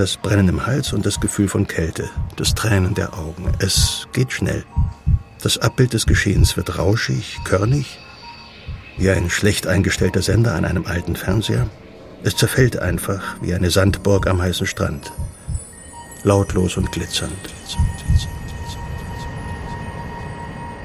das 0.00 0.16
Brennen 0.16 0.48
im 0.48 0.66
Hals 0.66 0.94
und 0.94 1.04
das 1.04 1.20
Gefühl 1.20 1.46
von 1.46 1.66
Kälte, 1.66 2.08
das 2.36 2.54
Tränen 2.54 2.94
der 2.94 3.18
Augen. 3.18 3.52
Es 3.58 4.08
geht 4.14 4.32
schnell. 4.32 4.64
Das 5.42 5.58
Abbild 5.58 5.92
des 5.92 6.06
Geschehens 6.06 6.56
wird 6.56 6.78
rauschig, 6.78 7.38
körnig, 7.44 7.98
wie 8.96 9.10
ein 9.10 9.28
schlecht 9.28 9.66
eingestellter 9.66 10.22
Sender 10.22 10.54
an 10.54 10.64
einem 10.64 10.86
alten 10.86 11.16
Fernseher. 11.16 11.68
Es 12.22 12.34
zerfällt 12.34 12.78
einfach 12.78 13.36
wie 13.42 13.52
eine 13.52 13.70
Sandburg 13.70 14.26
am 14.26 14.40
heißen 14.40 14.66
Strand. 14.66 15.12
Lautlos 16.22 16.78
und 16.78 16.90
glitzernd. 16.92 17.32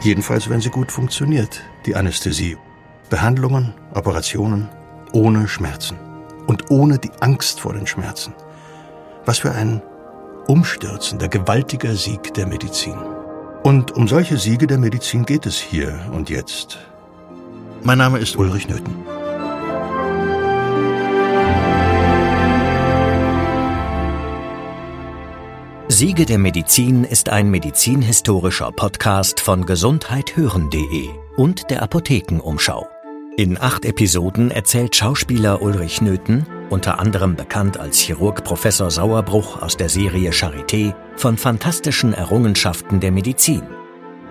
Jedenfalls, 0.00 0.48
wenn 0.48 0.62
sie 0.62 0.70
gut 0.70 0.90
funktioniert, 0.90 1.60
die 1.84 1.96
Anästhesie. 1.96 2.56
Behandlungen, 3.10 3.74
Operationen 3.92 4.70
ohne 5.12 5.48
Schmerzen 5.48 5.98
und 6.46 6.70
ohne 6.70 6.98
die 6.98 7.12
Angst 7.20 7.60
vor 7.60 7.74
den 7.74 7.86
Schmerzen. 7.86 8.32
Was 9.24 9.38
für 9.38 9.52
ein 9.52 9.82
umstürzender, 10.46 11.28
gewaltiger 11.28 11.94
Sieg 11.94 12.34
der 12.34 12.46
Medizin. 12.46 12.96
Und 13.62 13.92
um 13.92 14.08
solche 14.08 14.36
Siege 14.36 14.66
der 14.66 14.78
Medizin 14.78 15.24
geht 15.24 15.46
es 15.46 15.58
hier 15.58 15.98
und 16.12 16.28
jetzt. 16.30 16.78
Mein 17.82 17.98
Name 17.98 18.18
ist 18.18 18.36
Ulrich 18.36 18.68
Nöthen. 18.68 19.04
Siege 25.88 26.26
der 26.26 26.38
Medizin 26.38 27.04
ist 27.04 27.28
ein 27.28 27.50
medizinhistorischer 27.50 28.72
Podcast 28.72 29.38
von 29.38 29.66
gesundheithören.de 29.66 31.10
und 31.36 31.70
der 31.70 31.82
Apothekenumschau. 31.82 32.91
In 33.38 33.58
acht 33.58 33.86
Episoden 33.86 34.50
erzählt 34.50 34.94
Schauspieler 34.94 35.62
Ulrich 35.62 36.02
Nöthen, 36.02 36.44
unter 36.68 37.00
anderem 37.00 37.34
bekannt 37.34 37.78
als 37.78 37.98
Chirurg 37.98 38.44
Professor 38.44 38.90
Sauerbruch 38.90 39.62
aus 39.62 39.78
der 39.78 39.88
Serie 39.88 40.32
Charité, 40.32 40.94
von 41.16 41.38
fantastischen 41.38 42.12
Errungenschaften 42.12 43.00
der 43.00 43.10
Medizin, 43.10 43.62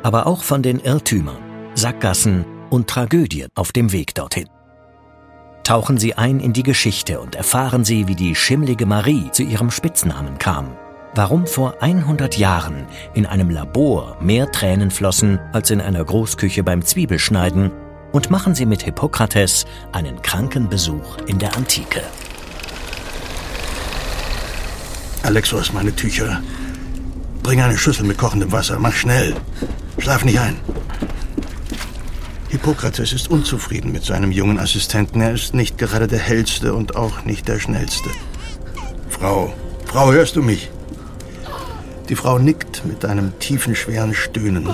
aber 0.04 0.28
auch 0.28 0.44
von 0.44 0.62
den 0.62 0.80
Irrtümern, 0.80 1.42
Sackgassen 1.74 2.46
und 2.70 2.88
Tragödien 2.88 3.50
auf 3.56 3.72
dem 3.72 3.92
Weg 3.92 4.14
dorthin. 4.14 4.48
Tauchen 5.64 5.98
Sie 5.98 6.14
ein 6.14 6.40
in 6.40 6.54
die 6.54 6.64
Geschichte 6.64 7.22
und 7.22 7.34
erfahren 7.34 7.84
Sie, 7.84 8.08
wie 8.08 8.16
die 8.16 8.36
schimmlige 8.36 8.86
Marie 8.86 9.32
zu 9.32 9.42
ihrem 9.42 9.72
Spitznamen 9.72 10.38
kam 10.38 10.76
warum 11.14 11.46
vor 11.46 11.82
100 11.82 12.38
Jahren 12.38 12.86
in 13.14 13.26
einem 13.26 13.50
Labor 13.50 14.18
mehr 14.22 14.52
Tränen 14.52 14.92
flossen 14.92 15.40
als 15.52 15.70
in 15.70 15.82
einer 15.82 16.04
Großküche 16.04 16.64
beim 16.64 16.84
Zwiebelschneiden 16.84 17.72
und 18.12 18.30
machen 18.30 18.56
Sie 18.56 18.66
mit 18.66 18.84
Hippokrates 18.84 19.66
einen 19.92 20.22
Krankenbesuch 20.22 21.18
in 21.28 21.40
der 21.40 21.56
Antike. 21.56 22.02
Alexos, 25.24 25.72
meine 25.72 25.96
Tücher. 25.96 26.42
Bring 27.44 27.62
eine 27.62 27.78
Schüssel 27.78 28.06
mit 28.06 28.18
kochendem 28.18 28.52
Wasser. 28.52 28.80
Mach 28.80 28.94
schnell. 28.94 29.36
Schlaf 29.98 30.26
nicht 30.26 30.40
ein. 30.40 30.58
Hippokrates 32.50 33.14
ist 33.14 33.30
unzufrieden 33.30 33.92
mit 33.92 34.04
seinem 34.04 34.32
jungen 34.32 34.60
Assistenten. 34.60 35.22
Er 35.22 35.34
ist 35.34 35.54
nicht 35.54 35.78
gerade 35.78 36.08
der 36.08 36.20
hellste 36.20 36.74
und 36.74 36.96
auch 36.96 37.24
nicht 37.24 37.48
der 37.48 37.60
schnellste. 37.60 38.10
Frau, 39.10 39.54
Frau, 39.86 40.12
hörst 40.12 40.36
du 40.36 40.42
mich? 40.42 40.70
Die 42.10 42.16
Frau 42.16 42.40
nickt 42.40 42.84
mit 42.86 43.06
einem 43.06 43.38
tiefen, 43.40 43.76
schweren 43.76 44.14
Stöhnen. 44.14 44.70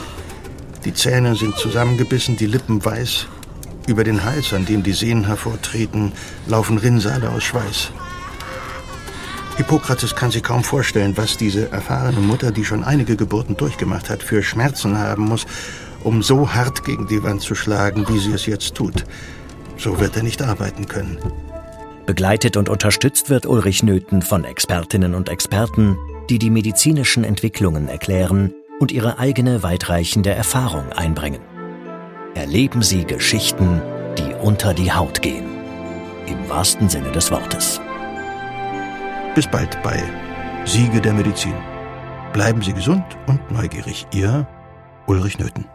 Die 0.88 0.94
Zähne 0.94 1.36
sind 1.36 1.58
zusammengebissen, 1.58 2.38
die 2.38 2.46
Lippen 2.46 2.84
weiß. 2.84 3.28
Über 3.88 4.06
den 4.06 4.24
Hals, 4.24 4.54
an 4.54 4.66
dem 4.66 4.84
die 4.84 4.94
Sehnen 4.94 5.26
hervortreten, 5.26 6.14
laufen 6.48 6.78
Rinnsale 6.78 7.30
aus 7.30 7.44
Schweiß. 7.44 7.92
Hippokrates 9.58 10.16
kann 10.16 10.32
sich 10.32 10.44
kaum 10.44 10.64
vorstellen, 10.64 11.18
was 11.18 11.36
diese 11.36 11.70
erfahrene 11.74 12.22
Mutter, 12.22 12.54
die 12.54 12.64
schon 12.64 12.86
einige 12.86 13.18
Geburten 13.18 13.58
durchgemacht 13.58 14.10
hat, 14.10 14.24
für 14.24 14.42
Schmerzen 14.42 14.98
haben 14.98 15.26
muss, 15.26 15.46
um 16.06 16.24
so 16.24 16.54
hart 16.54 16.86
gegen 16.86 17.06
die 17.06 17.22
Wand 17.22 17.42
zu 17.42 17.54
schlagen, 17.54 18.08
wie 18.08 18.20
sie 18.20 18.32
es 18.32 18.46
jetzt 18.46 18.74
tut. 18.74 19.04
So 19.76 20.00
wird 20.00 20.16
er 20.16 20.24
nicht 20.24 20.42
arbeiten 20.42 20.88
können. 20.88 21.18
Begleitet 22.06 22.56
und 22.56 22.70
unterstützt 22.70 23.30
wird 23.30 23.46
Ulrich 23.46 23.84
Nöthen 23.84 24.22
von 24.22 24.46
Expertinnen 24.46 25.16
und 25.16 25.28
Experten, 25.28 25.98
die 26.30 26.40
die 26.40 26.50
medizinischen 26.50 27.26
Entwicklungen 27.26 27.90
erklären 27.90 28.54
und 28.80 28.92
ihre 28.92 29.20
eigene 29.20 29.64
weitreichende 29.64 30.32
Erfahrung 30.32 30.92
einbringen. 30.92 31.42
Erleben 32.36 32.82
Sie 32.82 33.06
Geschichten, 33.06 33.82
die 34.18 34.34
unter 34.42 34.74
die 34.74 34.92
Haut 34.92 35.22
gehen. 35.22 35.46
Im 36.28 36.50
wahrsten 36.50 36.90
Sinne 36.90 37.12
des 37.12 37.32
Wortes. 37.32 37.82
Bis 39.34 39.48
bald 39.48 39.82
bei 39.82 40.02
Siege 40.66 41.02
der 41.02 41.14
Medizin. 41.14 41.56
Bleiben 42.34 42.62
Sie 42.62 42.74
gesund 42.74 43.06
und 43.28 43.52
neugierig. 43.52 44.06
Ihr 44.14 44.48
Ulrich 45.08 45.40
Nöthen. 45.40 45.66